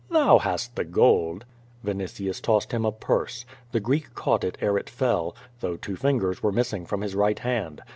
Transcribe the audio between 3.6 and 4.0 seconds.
The